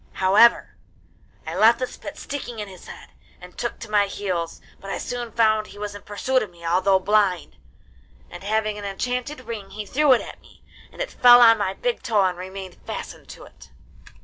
'However, 0.13 0.73
I 1.45 1.53
left 1.55 1.77
the 1.77 1.85
spit 1.85 2.17
sticking 2.17 2.57
in 2.57 2.67
his 2.67 2.87
head, 2.87 3.09
and 3.39 3.55
took 3.55 3.77
to 3.81 3.91
my 3.91 4.07
heels; 4.07 4.59
but 4.79 4.89
I 4.89 4.97
soon 4.97 5.31
found 5.31 5.67
he 5.67 5.77
was 5.77 5.93
in 5.93 6.01
pursuit 6.01 6.41
of 6.41 6.49
me, 6.49 6.65
although 6.65 6.97
blind; 6.97 7.57
and 8.27 8.43
having 8.43 8.79
an 8.79 8.83
enchanted 8.85 9.41
ring 9.41 9.69
he 9.69 9.85
threw 9.85 10.11
it 10.13 10.21
at 10.23 10.41
me, 10.41 10.63
and 10.91 11.03
it 11.03 11.11
fell 11.11 11.39
on 11.39 11.59
my 11.59 11.75
big 11.75 12.01
toe 12.01 12.23
and 12.25 12.39
remained 12.39 12.81
fastened 12.87 13.29
to 13.29 13.43
it. 13.43 13.69